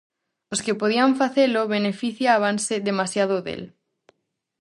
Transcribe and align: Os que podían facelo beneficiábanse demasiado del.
Os 0.53 0.59
que 0.65 0.77
podían 0.81 1.11
facelo 1.21 1.61
beneficiábanse 1.75 2.75
demasiado 2.89 3.35
del. 3.47 3.61